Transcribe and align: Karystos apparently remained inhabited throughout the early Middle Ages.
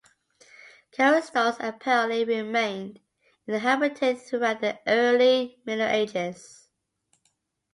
Karystos 0.91 1.57
apparently 1.59 2.25
remained 2.25 3.01
inhabited 3.45 4.19
throughout 4.19 4.59
the 4.59 4.79
early 4.87 5.59
Middle 5.63 5.85
Ages. 5.87 6.69